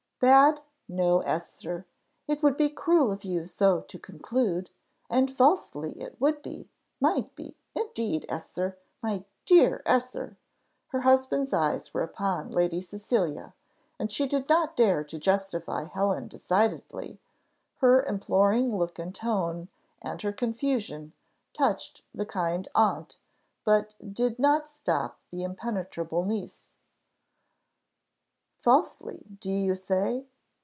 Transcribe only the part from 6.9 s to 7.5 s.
might